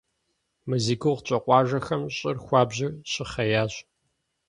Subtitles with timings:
[0.67, 3.73] Мы зи гугъу тщӀы къуажэхэм щӀыр хуабжьу щыхъеящ.